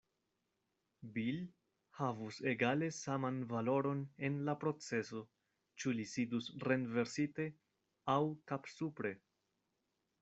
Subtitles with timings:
[1.17, 1.35] "Bil"
[1.97, 5.23] havus egale saman valoron en la proceso,
[5.83, 7.49] ĉu li sidus renversite
[8.17, 8.21] aŭ
[8.55, 9.17] kapsupre.